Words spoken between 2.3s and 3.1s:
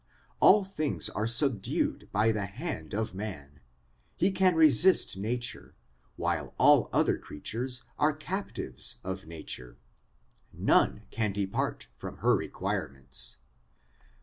the hand